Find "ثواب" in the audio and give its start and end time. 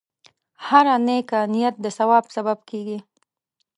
1.97-2.25